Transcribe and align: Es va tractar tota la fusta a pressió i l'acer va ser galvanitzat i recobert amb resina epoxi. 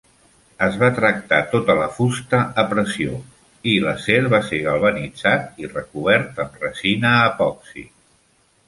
Es 0.67 0.77
va 0.83 0.87
tractar 0.99 1.41
tota 1.51 1.75
la 1.79 1.89
fusta 1.97 2.39
a 2.63 2.65
pressió 2.73 3.19
i 3.75 3.77
l'acer 3.85 4.19
va 4.37 4.41
ser 4.49 4.63
galvanitzat 4.69 5.63
i 5.67 5.71
recobert 5.79 6.45
amb 6.47 6.61
resina 6.67 7.15
epoxi. 7.31 7.91